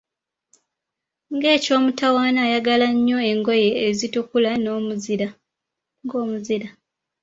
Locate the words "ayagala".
2.47-2.87